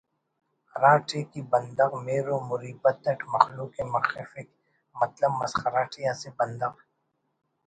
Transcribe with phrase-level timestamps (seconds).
[0.71, 4.47] ہراٹی کہ بندغ مہر و مریبت اٹ مخلوق ءِ مخفک
[4.99, 6.73] مطلب مسخرہ ٹی اسہ بندغ